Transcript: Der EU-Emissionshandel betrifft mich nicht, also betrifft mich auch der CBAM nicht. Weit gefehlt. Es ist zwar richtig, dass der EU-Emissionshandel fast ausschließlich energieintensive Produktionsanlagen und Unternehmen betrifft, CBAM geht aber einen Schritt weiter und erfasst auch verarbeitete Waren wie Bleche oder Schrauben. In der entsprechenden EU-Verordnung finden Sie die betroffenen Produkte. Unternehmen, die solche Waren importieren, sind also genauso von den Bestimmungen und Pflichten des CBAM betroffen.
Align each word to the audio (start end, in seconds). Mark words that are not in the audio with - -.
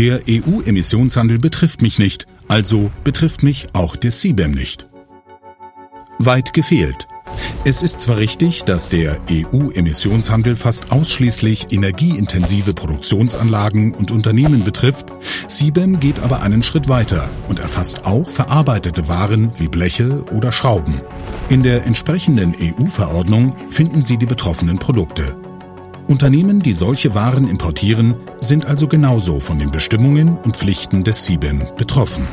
Der 0.00 0.22
EU-Emissionshandel 0.28 1.38
betrifft 1.38 1.80
mich 1.80 2.00
nicht, 2.00 2.26
also 2.48 2.90
betrifft 3.04 3.44
mich 3.44 3.68
auch 3.74 3.94
der 3.94 4.10
CBAM 4.10 4.50
nicht. 4.50 4.88
Weit 6.18 6.52
gefehlt. 6.52 7.06
Es 7.64 7.82
ist 7.82 8.00
zwar 8.00 8.16
richtig, 8.16 8.64
dass 8.64 8.88
der 8.88 9.18
EU-Emissionshandel 9.30 10.56
fast 10.56 10.90
ausschließlich 10.90 11.72
energieintensive 11.72 12.74
Produktionsanlagen 12.74 13.94
und 13.94 14.10
Unternehmen 14.10 14.64
betrifft, 14.64 15.06
CBAM 15.48 16.00
geht 16.00 16.18
aber 16.18 16.42
einen 16.42 16.62
Schritt 16.62 16.88
weiter 16.88 17.30
und 17.48 17.60
erfasst 17.60 18.04
auch 18.04 18.28
verarbeitete 18.28 19.08
Waren 19.08 19.52
wie 19.58 19.68
Bleche 19.68 20.24
oder 20.32 20.50
Schrauben. 20.50 21.00
In 21.48 21.62
der 21.62 21.86
entsprechenden 21.86 22.54
EU-Verordnung 22.60 23.56
finden 23.56 24.02
Sie 24.02 24.18
die 24.18 24.26
betroffenen 24.26 24.78
Produkte. 24.78 25.36
Unternehmen, 26.08 26.60
die 26.60 26.74
solche 26.74 27.14
Waren 27.14 27.48
importieren, 27.48 28.14
sind 28.40 28.66
also 28.66 28.88
genauso 28.88 29.40
von 29.40 29.58
den 29.58 29.70
Bestimmungen 29.70 30.36
und 30.38 30.56
Pflichten 30.56 31.04
des 31.04 31.24
CBAM 31.24 31.62
betroffen. 31.76 32.26